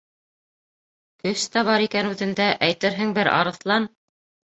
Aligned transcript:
Көс 1.25 1.43
тә 1.55 1.63
бар 1.67 1.83
икән 1.87 2.09
үҙендә, 2.13 2.47
әйтерһең, 2.69 3.13
бер 3.19 3.31
арыҫлан! 3.35 3.87